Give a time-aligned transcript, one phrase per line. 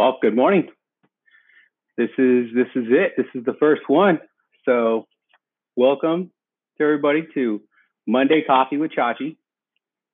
[0.00, 0.66] Well, good morning.
[1.98, 3.12] This is this is it.
[3.18, 4.18] This is the first one.
[4.64, 5.06] So,
[5.76, 6.30] welcome
[6.78, 7.60] to everybody to
[8.06, 9.36] Monday Coffee with Chachi.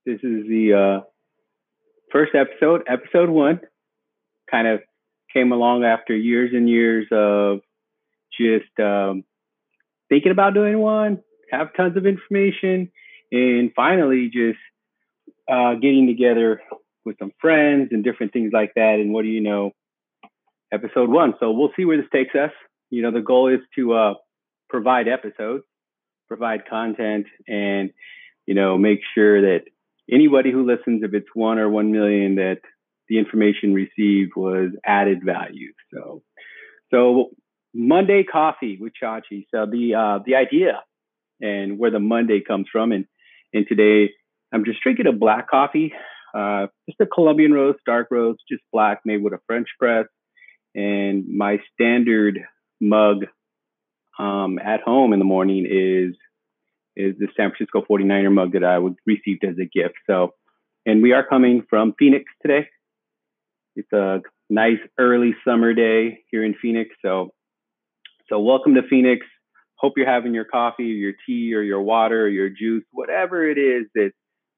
[0.05, 1.05] This is the uh,
[2.11, 3.61] first episode, episode one.
[4.51, 4.81] Kind of
[5.33, 7.61] came along after years and years of
[8.37, 9.23] just um,
[10.09, 11.21] thinking about doing one,
[11.53, 12.91] have tons of information,
[13.31, 14.59] and finally just
[15.49, 16.61] uh, getting together
[17.07, 18.97] with some friends and different things like that.
[18.99, 19.71] And what do you know?
[20.73, 21.35] Episode one.
[21.41, 22.51] So we'll see where this takes us.
[22.91, 24.15] You know, the goal is to uh,
[24.69, 25.65] provide episodes,
[26.29, 27.91] provide content, and
[28.47, 29.63] you know, make sure that
[30.11, 32.59] anybody who listens, if it's one or one million, that
[33.09, 35.73] the information received was added value.
[35.93, 36.23] So,
[36.93, 37.31] so
[37.75, 39.47] Monday coffee with Chachi.
[39.53, 40.83] So the uh, the idea
[41.41, 43.07] and where the Monday comes from, and
[43.53, 44.13] and today
[44.53, 45.93] I'm just drinking a black coffee
[46.37, 50.07] uh, just a Colombian roast, dark roast, just black, made with a French press.
[50.77, 52.41] And my standard
[52.81, 53.25] mug
[54.19, 56.15] um, at home in the morning is
[56.97, 59.97] is the San Francisco 49er mug that I would received as a gift.
[60.07, 60.35] So,
[60.87, 62.69] and we are coming from Phoenix today.
[63.75, 66.95] It's a nice early summer day here in Phoenix.
[67.03, 67.35] So,
[68.31, 69.27] so welcome to Phoenix.
[69.75, 73.47] Hope you're having your coffee, or your tea, or your water, or your juice, whatever
[73.47, 74.13] it is that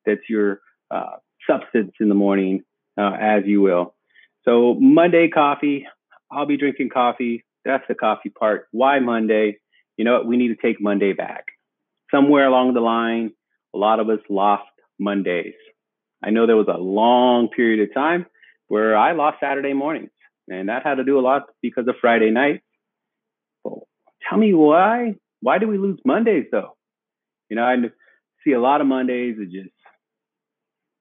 [0.06, 0.60] that's your
[0.92, 1.16] uh,
[1.48, 2.62] substance in the morning,
[2.96, 3.94] uh, as you will.
[4.44, 5.86] So Monday coffee,
[6.30, 7.44] I'll be drinking coffee.
[7.64, 8.66] That's the coffee part.
[8.70, 9.58] Why Monday?
[9.96, 10.26] You know what?
[10.26, 11.46] We need to take Monday back.
[12.10, 13.32] Somewhere along the line,
[13.74, 15.54] a lot of us lost Mondays.
[16.22, 18.26] I know there was a long period of time
[18.68, 20.10] where I lost Saturday mornings,
[20.48, 22.62] and that had to do a lot because of Friday night.
[23.64, 23.86] Well,
[24.28, 25.14] tell me why?
[25.40, 26.76] Why do we lose Mondays though?
[27.48, 27.76] You know, I
[28.44, 29.70] see a lot of Mondays that just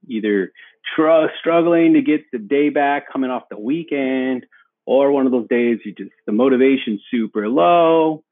[0.07, 0.51] either
[0.95, 4.45] tr- struggling to get the day back coming off the weekend,
[4.87, 8.23] or one of those days you just the motivation's super low.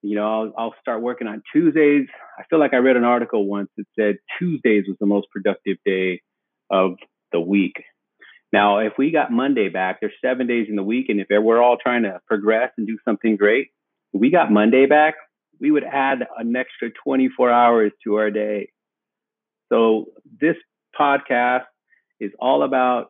[0.00, 2.06] You know, I'll, I'll start working on Tuesdays.
[2.38, 5.78] I feel like I read an article once that said Tuesdays was the most productive
[5.84, 6.20] day
[6.70, 6.92] of
[7.32, 7.74] the week.
[8.52, 11.60] Now, if we got Monday back, there's seven days in the week, and if we're
[11.60, 13.68] all trying to progress and do something great,
[14.12, 15.14] we got Monday back,
[15.58, 18.68] we would add an extra 24 hours to our day.
[19.72, 20.06] So
[20.40, 20.56] this
[20.98, 21.64] podcast
[22.20, 23.08] is all about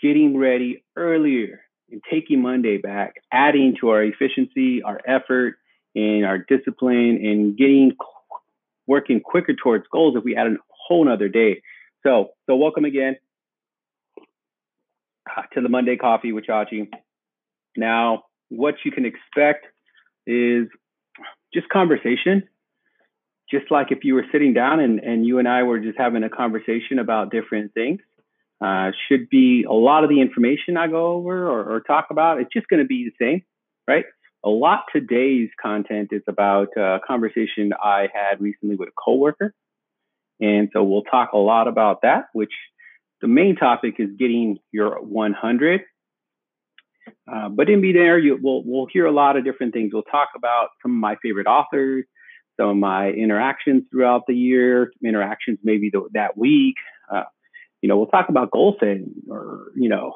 [0.00, 5.56] getting ready earlier and taking Monday back, adding to our efficiency, our effort,
[5.94, 7.92] and our discipline, and getting
[8.86, 11.62] working quicker towards goals if we add a whole nother day.
[12.02, 13.16] So, so welcome again
[14.18, 16.88] uh, to the Monday Coffee with Chachi.
[17.76, 19.66] Now, what you can expect
[20.26, 20.68] is
[21.52, 22.48] just conversation
[23.50, 26.24] just like if you were sitting down and, and you and I were just having
[26.24, 28.00] a conversation about different things,
[28.60, 32.40] uh, should be a lot of the information I go over or, or talk about,
[32.40, 33.42] it's just going to be the same,
[33.86, 34.04] right?
[34.44, 39.52] A lot today's content is about a conversation I had recently with a coworker.
[40.40, 42.52] And so we'll talk a lot about that, which
[43.20, 45.80] the main topic is getting your 100.
[47.30, 49.90] Uh, but in be there, you, we'll, we'll hear a lot of different things.
[49.92, 52.04] We'll talk about some of my favorite authors,
[52.58, 56.76] some of my interactions throughout the year, interactions maybe that week.
[57.12, 57.24] Uh,
[57.82, 60.14] you know, we'll talk about goal setting or, you know,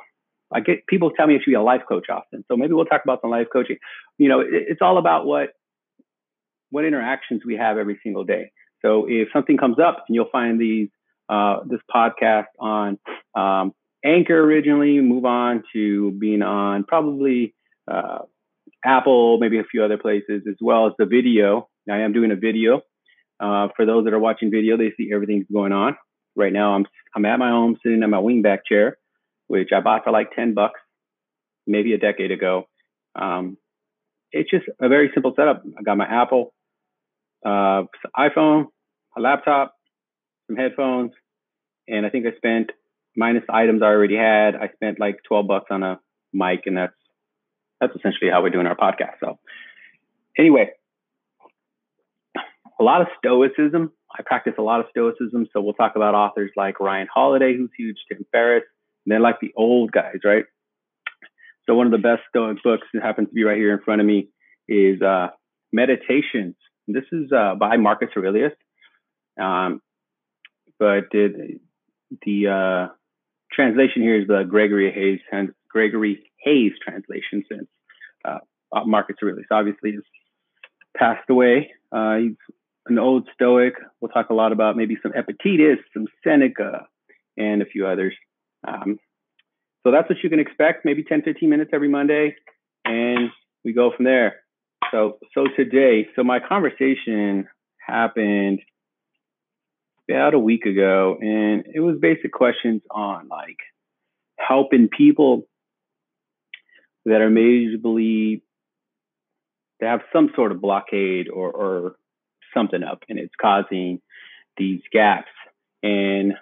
[0.52, 2.44] I get people tell me I should be a life coach often.
[2.48, 3.76] So maybe we'll talk about some life coaching.
[4.18, 5.50] You know, it, it's all about what
[6.70, 8.52] what interactions we have every single day.
[8.82, 10.88] So if something comes up, and you'll find these
[11.28, 12.98] uh, this podcast on
[13.34, 13.72] um,
[14.04, 17.54] Anchor originally, move on to being on probably
[17.90, 18.20] uh,
[18.84, 22.36] Apple, maybe a few other places, as well as the video I am doing a
[22.36, 22.82] video.
[23.38, 25.96] Uh, for those that are watching video, they see everything's going on.
[26.36, 28.98] Right now, I'm I'm at my home, sitting in my wingback chair,
[29.48, 30.80] which I bought for like ten bucks,
[31.66, 32.68] maybe a decade ago.
[33.14, 33.56] Um,
[34.32, 35.62] it's just a very simple setup.
[35.78, 36.52] I got my Apple
[37.44, 37.84] uh,
[38.16, 38.66] iPhone,
[39.16, 39.74] a laptop,
[40.46, 41.12] some headphones,
[41.88, 42.70] and I think I spent
[43.16, 44.54] minus items I already had.
[44.54, 46.00] I spent like twelve bucks on a
[46.32, 46.94] mic, and that's
[47.80, 49.14] that's essentially how we're doing our podcast.
[49.20, 49.38] So,
[50.38, 50.70] anyway,
[52.78, 53.92] a lot of stoicism.
[54.16, 55.46] I practice a lot of stoicism.
[55.52, 58.64] So we'll talk about authors like Ryan Holiday, who's huge, Tim Ferriss,
[59.06, 60.44] and then like the old guys, right?
[61.66, 64.00] So one of the best stoic books that happens to be right here in front
[64.00, 64.28] of me
[64.68, 65.28] is uh,
[65.72, 66.56] Meditations.
[66.88, 68.52] This is uh, by Marcus Aurelius.
[69.40, 69.80] Um,
[70.78, 71.60] but the,
[72.26, 72.92] the uh,
[73.52, 75.20] translation here is the Gregory Hayes
[75.70, 77.68] Gregory Hays translation since
[78.24, 78.38] uh,
[78.84, 80.02] Marcus Aurelius obviously has
[80.96, 81.70] passed away.
[81.92, 82.36] Uh, he's
[82.90, 83.74] an old Stoic.
[84.00, 86.86] We'll talk a lot about maybe some Epictetus, some Seneca,
[87.36, 88.14] and a few others.
[88.66, 88.98] Um,
[89.82, 92.36] so that's what you can expect, maybe 10, 15 minutes every Monday.
[92.84, 93.30] And
[93.64, 94.40] we go from there.
[94.90, 97.48] So, so today, so my conversation
[97.78, 98.60] happened
[100.08, 103.58] about a week ago, and it was basic questions on like
[104.36, 105.46] helping people
[107.04, 108.42] that are majorly
[109.80, 111.96] they have some sort of blockade or, or
[112.54, 114.00] something up, and it's causing
[114.56, 115.30] these gaps.
[115.82, 116.34] And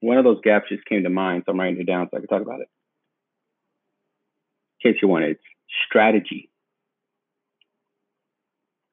[0.00, 2.20] one of those gaps just came to mind, so I'm writing it down so I
[2.20, 2.68] can talk about it.
[4.82, 5.42] In case you want it, it's
[5.86, 6.50] strategy.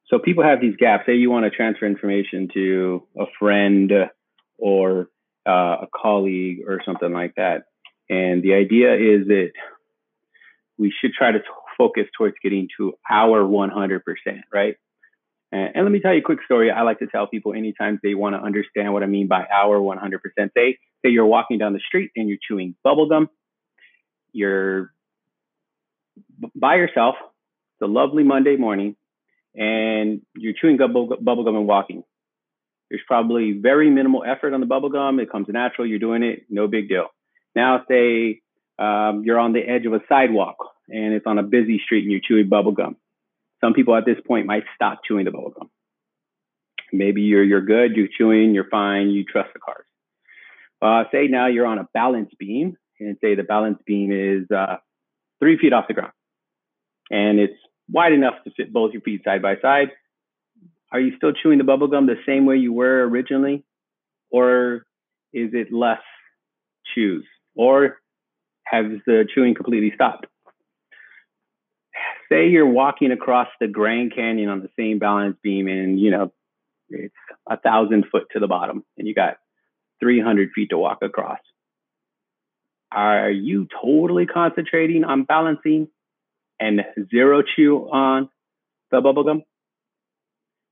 [0.07, 1.05] So people have these gaps.
[1.05, 3.91] Say you want to transfer information to a friend
[4.57, 5.09] or
[5.47, 7.63] uh, a colleague or something like that.
[8.09, 9.51] And the idea is that
[10.77, 11.45] we should try to t-
[11.77, 14.01] focus towards getting to our 100%,
[14.53, 14.75] right?
[15.51, 16.71] And, and, let me tell you a quick story.
[16.71, 19.79] I like to tell people anytime they want to understand what I mean by our
[19.79, 20.19] 100%.
[20.37, 23.27] Say, say you're walking down the street and you're chewing bubblegum.
[24.33, 24.91] You're
[26.55, 27.15] by yourself.
[27.19, 28.95] It's a lovely Monday morning
[29.55, 32.03] and you're chewing bubble, bubblegum and walking.
[32.89, 35.21] There's probably very minimal effort on the bubblegum.
[35.21, 35.87] It comes natural.
[35.87, 36.45] You're doing it.
[36.49, 37.07] No big deal.
[37.55, 38.41] Now, say
[38.79, 40.57] um, you're on the edge of a sidewalk
[40.87, 42.95] and it's on a busy street and you're chewing bubblegum.
[43.63, 45.69] Some people at this point might stop chewing the bubblegum.
[46.93, 49.85] Maybe you're you're good, you're chewing, you're fine, you trust the cars.
[50.81, 54.77] Uh, say now you're on a balance beam, and say the balance beam is uh,
[55.39, 56.13] three feet off the ground,
[57.09, 57.57] and it's
[57.89, 59.89] wide enough to fit both your feet side by side.
[60.91, 63.65] Are you still chewing the bubblegum the same way you were originally,
[64.29, 64.85] or
[65.33, 66.01] is it less
[66.93, 67.25] chews,
[67.55, 67.97] or
[68.65, 70.27] has the chewing completely stopped?
[72.31, 76.31] Say you're walking across the Grand Canyon on the same balance beam and, you know,
[76.89, 77.13] it's
[77.49, 79.37] a thousand foot to the bottom and you got
[79.99, 81.39] 300 feet to walk across.
[82.91, 85.89] Are you totally concentrating on balancing
[86.59, 86.81] and
[87.11, 88.29] zero chew on
[88.91, 89.43] the bubblegum?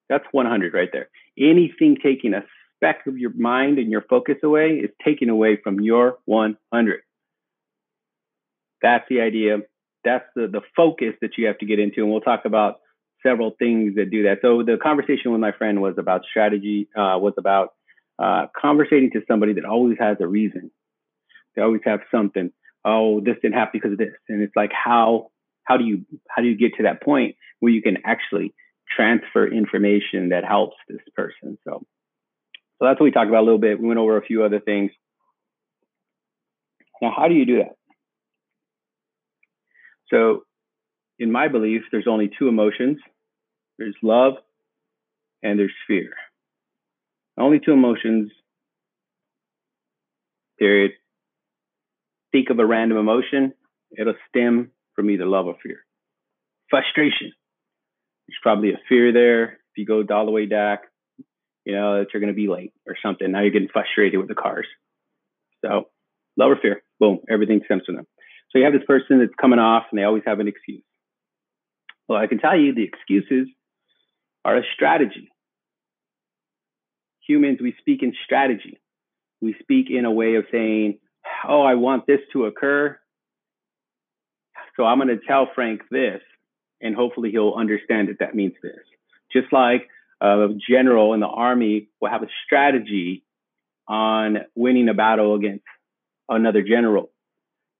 [0.07, 1.09] That's 100 right there.
[1.37, 2.43] Anything taking a
[2.75, 7.01] speck of your mind and your focus away is taken away from your 100.
[8.81, 9.59] That's the idea
[10.05, 12.79] that's the the focus that you have to get into and we'll talk about
[13.25, 14.37] several things that do that.
[14.41, 17.73] So the conversation with my friend was about strategy uh, was about
[18.19, 20.69] uh, conversating to somebody that always has a reason.
[21.55, 22.51] They always have something.
[22.85, 24.13] Oh this didn't happen because of this.
[24.29, 25.31] And it's like how
[25.63, 28.53] how do you how do you get to that point where you can actually
[28.95, 31.57] transfer information that helps this person?
[31.63, 31.83] So
[32.77, 33.79] so that's what we talked about a little bit.
[33.79, 34.91] We went over a few other things.
[37.01, 37.75] Now how do you do that
[40.09, 40.43] so,
[41.17, 42.97] in my belief, there's only two emotions
[43.77, 44.33] there's love
[45.43, 46.11] and there's fear.
[47.37, 48.31] Only two emotions,
[50.57, 50.91] period.
[52.31, 53.53] Think of a random emotion,
[53.97, 55.79] it'll stem from either love or fear.
[56.69, 57.33] Frustration.
[58.27, 59.43] There's probably a fear there.
[59.43, 60.83] If you go all the way back,
[61.65, 63.29] you know, that you're going to be late or something.
[63.31, 64.67] Now you're getting frustrated with the cars.
[65.63, 65.89] So,
[66.37, 68.07] love or fear, boom, everything stems from them.
[68.55, 70.81] So you have this person that's coming off and they always have an excuse.
[72.07, 73.49] Well, I can tell you the excuses
[74.45, 75.29] are a strategy.
[77.27, 78.79] Humans, we speak in strategy.
[79.41, 80.99] We speak in a way of saying,
[81.45, 82.97] oh, I want this to occur.
[84.77, 86.21] So I'm going to tell Frank this,
[86.79, 88.79] and hopefully he'll understand that that means this.
[89.33, 89.89] Just like
[90.23, 93.25] uh, a general in the army will have a strategy
[93.85, 95.65] on winning a battle against
[96.29, 97.11] another general.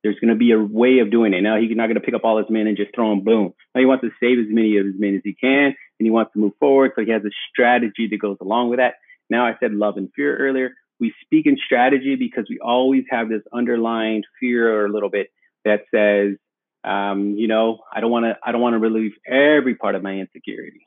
[0.05, 1.41] There's going to be a way of doing it.
[1.41, 3.55] Now he's not going to pick up all his men and just throw them boom.
[3.73, 6.11] Now he wants to save as many of his men as he can, and he
[6.11, 6.91] wants to move forward.
[6.95, 8.93] So he has a strategy that goes along with that.
[9.31, 10.75] Now I said love and fear earlier.
[10.99, 15.29] We speak in strategy because we always have this underlying fear or a little bit
[15.63, 16.37] that says,
[16.83, 20.03] um, you know, I don't want to, I don't want to relieve every part of
[20.03, 20.85] my insecurity.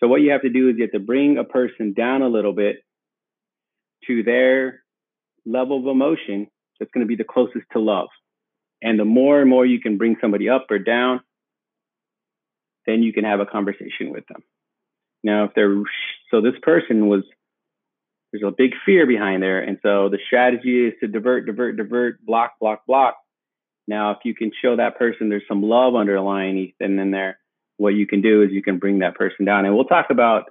[0.00, 2.28] So what you have to do is you have to bring a person down a
[2.28, 2.78] little bit
[4.08, 4.82] to their
[5.46, 8.08] level of emotion that's going to be the closest to love.
[8.82, 11.20] And the more and more you can bring somebody up or down,
[12.86, 14.42] then you can have a conversation with them.
[15.22, 15.82] Now, if they're
[16.30, 17.24] so this person was
[18.32, 22.24] there's a big fear behind there, and so the strategy is to divert, divert, divert,
[22.24, 23.16] block, block, block.
[23.88, 27.38] Now, if you can show that person there's some love underlying and in there,
[27.76, 29.64] what you can do is you can bring that person down.
[29.64, 30.50] And we'll talk about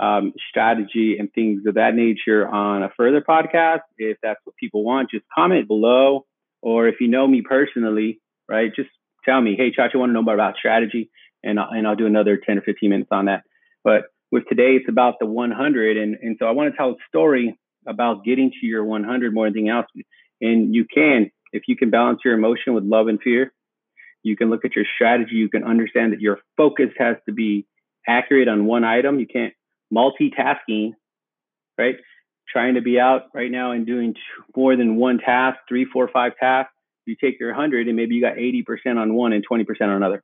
[0.00, 3.80] um, strategy and things of that nature on a further podcast.
[3.98, 6.26] If that's what people want, just comment below.
[6.60, 8.90] Or if you know me personally, right, just
[9.24, 11.10] tell me, hey, Chacha, I want to know more about strategy,
[11.42, 13.42] and I'll, and I'll do another 10 or 15 minutes on that.
[13.84, 15.96] But with today, it's about the 100.
[15.96, 19.46] And, and so I want to tell a story about getting to your 100 more
[19.46, 19.86] than anything else.
[20.40, 23.52] And you can If you can balance your emotion with love and fear,
[24.22, 25.34] you can look at your strategy.
[25.34, 27.66] You can understand that your focus has to be
[28.06, 29.18] accurate on one item.
[29.18, 29.52] You can't
[29.92, 30.92] multitasking,
[31.78, 31.96] right?
[32.48, 34.14] Trying to be out right now and doing
[34.56, 36.72] more than one task, three, four, five tasks.
[37.06, 40.22] You take your 100 and maybe you got 80% on one and 20% on another.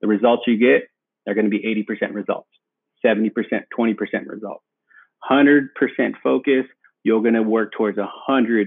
[0.00, 0.88] The results you get
[1.26, 2.48] are going to be 80% results,
[3.04, 3.30] 70%,
[3.78, 3.96] 20%
[4.26, 4.64] results.
[5.30, 5.68] 100%
[6.22, 6.64] focus,
[7.04, 8.66] you're going to work towards a 100%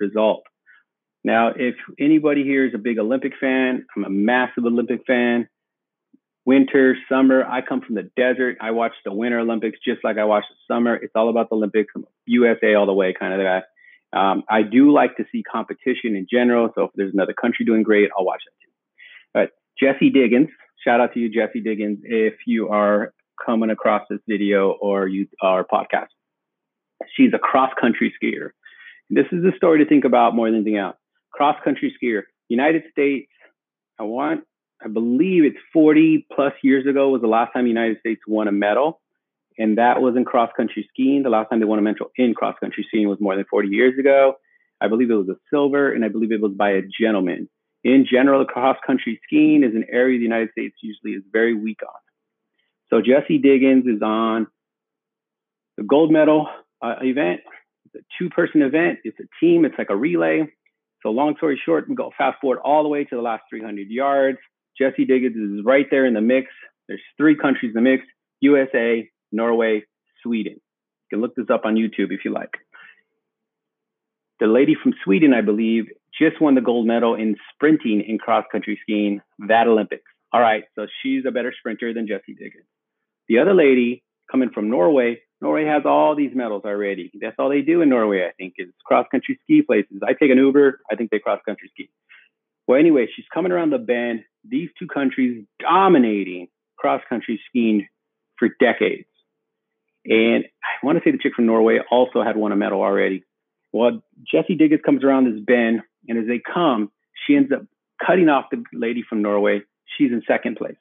[0.00, 0.42] result.
[1.22, 5.48] Now, if anybody here is a big Olympic fan, I'm a massive Olympic fan.
[6.46, 8.56] Winter, summer, I come from the desert.
[8.60, 10.94] I watch the Winter Olympics just like I watch the summer.
[10.96, 11.92] It's all about the Olympics.
[12.26, 13.62] USA all the way kind of guy.
[14.12, 16.70] Um, I do like to see competition in general.
[16.74, 18.72] So if there's another country doing great, I'll watch that too.
[19.32, 20.48] But Jessie Diggins,
[20.82, 23.12] shout out to you, Jessie Diggins, if you are
[23.44, 26.08] coming across this video or you our podcast.
[27.16, 28.50] She's a cross country skier.
[29.08, 30.96] This is a story to think about more than anything else.
[31.32, 33.30] Cross country skier, United States.
[33.98, 34.44] I want,
[34.82, 38.48] I believe it's 40 plus years ago was the last time the United States won
[38.48, 39.00] a medal.
[39.58, 41.22] And that was in cross country skiing.
[41.22, 43.68] The last time they won a medal in cross country skiing was more than 40
[43.68, 44.34] years ago.
[44.80, 47.50] I believe it was a silver, and I believe it was by a gentleman.
[47.84, 51.80] In general, cross country skiing is an area the United States usually is very weak
[51.82, 52.00] on.
[52.88, 54.46] So Jessie Diggins is on
[55.76, 56.48] the gold medal
[56.82, 57.40] uh, event.
[57.86, 59.00] It's a two person event.
[59.04, 59.64] It's a team.
[59.64, 60.50] It's like a relay.
[61.02, 63.88] So long story short, we go fast forward all the way to the last 300
[63.88, 64.38] yards.
[64.80, 66.48] Jessie Diggins is right there in the mix.
[66.88, 68.04] There's three countries in the mix:
[68.40, 69.84] USA, Norway,
[70.22, 70.54] Sweden.
[70.54, 72.50] You can look this up on YouTube if you like.
[74.40, 75.84] The lady from Sweden, I believe,
[76.18, 80.10] just won the gold medal in sprinting in cross country skiing that Olympics.
[80.32, 82.64] All right, so she's a better sprinter than Jessie Diggins.
[83.28, 87.10] The other lady coming from Norway, Norway has all these medals already.
[87.20, 90.00] That's all they do in Norway, I think, is cross country ski places.
[90.02, 91.90] I take an Uber, I think they cross country ski.
[92.66, 94.22] Well, anyway, she's coming around the bend.
[94.48, 97.88] These two countries dominating cross country skiing
[98.38, 99.06] for decades.
[100.06, 103.24] And I want to say the chick from Norway also had won a medal already.
[103.72, 106.90] Well, Jessie Diggins comes around this bend, and as they come,
[107.26, 107.62] she ends up
[108.04, 109.60] cutting off the lady from Norway.
[109.96, 110.76] She's in second place.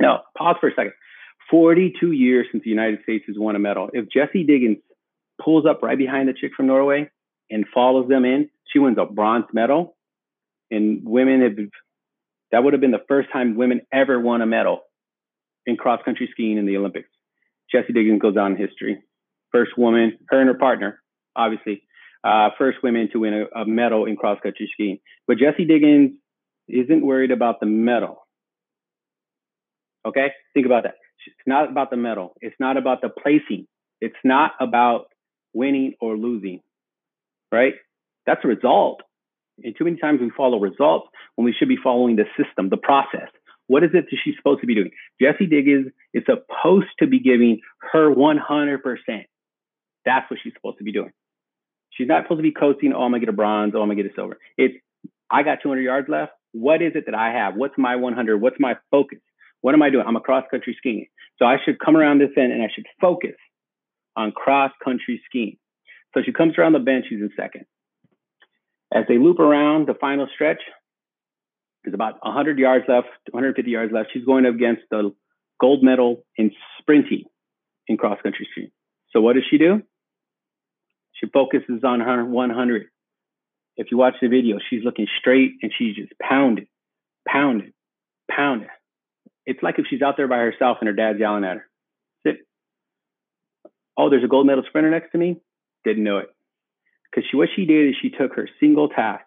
[0.00, 0.92] Now, pause for a second.
[1.50, 3.88] 42 years since the United States has won a medal.
[3.92, 4.78] If Jessie Diggins
[5.42, 7.10] pulls up right behind the chick from Norway
[7.50, 9.96] and follows them in, she wins a bronze medal.
[10.70, 11.56] And women have,
[12.52, 14.80] that would have been the first time women ever won a medal
[15.66, 17.08] in cross country skiing in the Olympics.
[17.70, 19.02] Jessie Diggins goes down in history.
[19.52, 21.00] First woman, her and her partner,
[21.36, 21.82] obviously,
[22.24, 24.98] uh, first women to win a, a medal in cross country skiing.
[25.26, 26.12] But Jessie Diggins
[26.68, 28.26] isn't worried about the medal.
[30.06, 30.94] Okay, think about that.
[31.26, 32.34] It's not about the medal.
[32.40, 33.66] It's not about the placing.
[34.00, 35.06] It's not about
[35.52, 36.60] winning or losing,
[37.52, 37.74] right?
[38.26, 39.02] That's a result.
[39.62, 42.76] And too many times we follow results when we should be following the system, the
[42.76, 43.28] process.
[43.66, 44.90] What is it that she's supposed to be doing?
[45.20, 47.60] Jessie Diggins is supposed to be giving
[47.92, 48.78] her 100%.
[50.04, 51.12] That's what she's supposed to be doing.
[51.90, 53.88] She's not supposed to be coasting, oh, I'm going to get a bronze, oh, I'm
[53.88, 54.38] going to get a silver.
[54.56, 54.74] It's,
[55.30, 56.32] I got 200 yards left.
[56.52, 57.56] What is it that I have?
[57.56, 58.40] What's my 100?
[58.40, 59.18] What's my focus?
[59.60, 60.04] What am I doing?
[60.06, 61.06] I'm a cross country skiing.
[61.38, 63.34] So I should come around this end and I should focus
[64.16, 65.58] on cross country skiing.
[66.14, 67.66] So she comes around the bend, she's in second.
[68.92, 70.60] As they loop around the final stretch,
[71.84, 74.10] there's about 100 yards left, 150 yards left.
[74.12, 75.14] She's going up against the
[75.60, 77.24] gold medal in sprinting
[77.86, 78.70] in cross country skiing.
[79.10, 79.82] So what does she do?
[81.14, 82.86] She focuses on her 100.
[83.76, 86.66] If you watch the video, she's looking straight and she's just pounding,
[87.26, 87.72] pounding,
[88.30, 88.68] pounding.
[89.46, 91.66] It's like if she's out there by herself and her dad's yelling at her.
[92.26, 92.36] Sit.
[93.96, 95.36] Oh, there's a gold medal sprinter next to me.
[95.84, 96.28] Didn't know it.
[97.10, 99.24] Because she, what she did is she took her single task.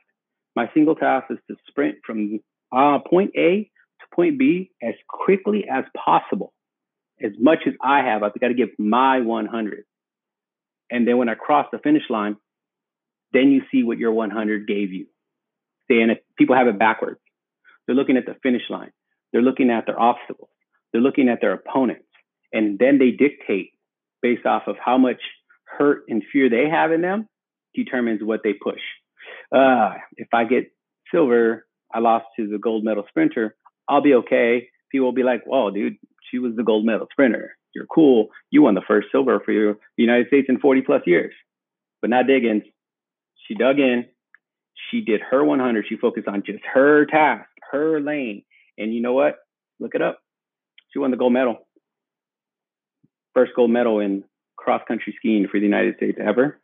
[0.56, 2.40] My single task is to sprint from
[2.72, 6.54] uh, point A to point B as quickly as possible.
[7.24, 9.84] As much as I have, I've got to give my 100.
[10.90, 12.36] And then when I cross the finish line,
[13.32, 15.08] then you see what your 100 gave you.
[15.90, 17.20] And if people have it backwards,
[17.86, 18.92] they're looking at the finish line.
[19.32, 20.50] They're looking at their obstacles.
[20.92, 22.06] They're looking at their opponents.
[22.54, 23.72] And then they dictate
[24.22, 25.22] based off of how much
[25.66, 27.28] hurt and fear they have in them
[27.74, 28.82] determines what they push.
[29.52, 30.72] Uh, if I get
[31.12, 33.56] silver, I lost to the gold medal sprinter,
[33.88, 34.70] I'll be okay.
[34.92, 35.98] People will be like, whoa, dude,
[36.30, 37.58] she was the gold medal sprinter.
[37.74, 38.30] You're cool.
[38.50, 41.34] You won the first silver for the United States in 40 plus years.
[42.02, 42.64] But not Diggins.
[43.48, 44.06] She dug in.
[44.90, 45.86] She did her 100.
[45.88, 48.44] She focused on just her task, her lane.
[48.78, 49.36] And you know what?
[49.80, 50.20] Look it up.
[50.92, 51.58] She won the gold medal.
[53.34, 54.24] First gold medal in
[54.58, 56.60] cross country skiing for the United States ever.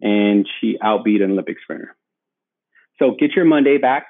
[0.00, 1.96] And she outbeat an Olympic sprinter.
[2.98, 4.06] So get your Monday back.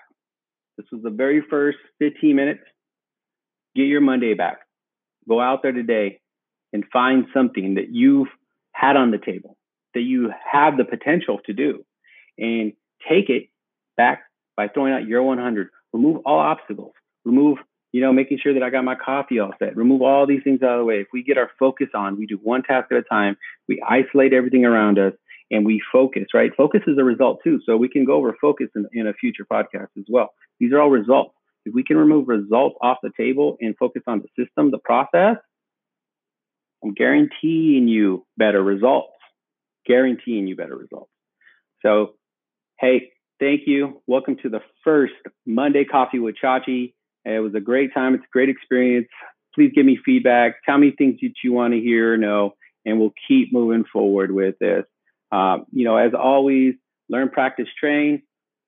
[0.77, 2.61] This was the very first 15 minutes.
[3.77, 4.61] Get your Monday back.
[5.29, 6.21] Go out there today
[6.73, 8.29] and find something that you've
[8.73, 9.57] had on the table
[9.95, 11.85] that you have the potential to do
[12.39, 12.73] and
[13.09, 13.49] take it
[13.97, 14.23] back
[14.57, 15.69] by throwing out your 100.
[15.93, 16.93] Remove all obstacles.
[17.25, 17.59] Remove,
[17.93, 19.77] you know, making sure that I got my coffee all set.
[19.77, 21.01] Remove all these things out of the way.
[21.01, 23.37] If we get our focus on, we do one task at a time,
[23.69, 25.13] we isolate everything around us
[25.51, 26.53] and we focus, right?
[26.57, 27.61] Focus is a result too.
[27.67, 30.31] So we can go over focus in, in a future podcast as well.
[30.59, 31.35] These are all results.
[31.65, 35.37] If we can remove results off the table and focus on the system, the process,
[36.83, 39.13] I'm guaranteeing you better results.
[39.87, 41.11] Guaranteeing you better results.
[41.83, 42.15] So,
[42.79, 44.03] hey, thank you.
[44.07, 45.15] Welcome to the first
[45.47, 46.95] Monday Coffee with Chachi.
[47.25, 48.15] It was a great time.
[48.15, 49.09] It's a great experience.
[49.55, 50.57] Please give me feedback.
[50.65, 52.55] Tell me things that you want to hear or know,
[52.87, 54.85] and we'll keep moving forward with this.
[55.33, 56.75] Um, you know, as always,
[57.09, 58.23] learn, practice, train.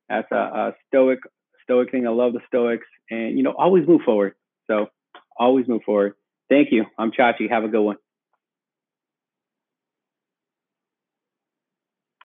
[0.09, 1.21] That's a, a stoic
[1.63, 2.07] stoic thing.
[2.07, 4.35] I love the Stoics, and you know, always move forward.
[4.69, 4.89] So
[5.37, 6.15] always move forward.
[6.49, 6.85] Thank you.
[6.99, 7.51] I'm Chachi.
[7.51, 7.97] Have a good one.